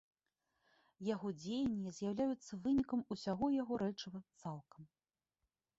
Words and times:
Яго 1.09 1.27
дзеянні 1.41 1.93
з'яўляюцца 1.97 2.59
вынікам 2.65 2.99
усяго 3.17 3.45
яго 3.61 3.73
рэчыва 3.87 4.19
цалкам. 4.43 4.83